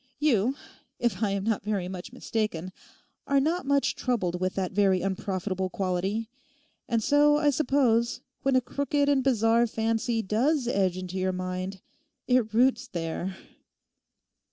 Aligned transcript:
You, 0.19 0.55
if 0.97 1.21
I 1.21 1.29
am 1.29 1.43
not 1.43 1.61
very 1.63 1.87
much 1.87 2.11
mistaken, 2.11 2.71
are 3.27 3.39
not 3.39 3.67
much 3.67 3.93
troubled 3.95 4.41
with 4.41 4.55
that 4.55 4.71
very 4.71 5.03
unprofitable 5.03 5.69
quality, 5.69 6.27
and 6.89 7.03
so, 7.03 7.37
I 7.37 7.51
suppose, 7.51 8.21
when 8.41 8.55
a 8.55 8.61
crooked 8.61 9.07
and 9.09 9.23
bizarre 9.23 9.67
fancy 9.67 10.23
does 10.23 10.67
edge 10.67 10.97
into 10.97 11.17
your 11.19 11.33
mind 11.33 11.81
it 12.25 12.51
roots 12.51 12.87
there. 12.87 13.35